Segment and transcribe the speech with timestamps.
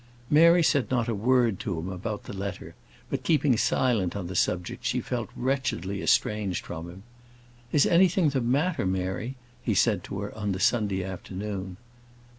[0.31, 2.73] Mary said not a word to him about the letter;
[3.11, 7.03] but, keeping silent on the subject, she felt wretchedly estranged from him.
[7.71, 11.77] "Is anything the matter, Mary?" he said to her on the Sunday afternoon.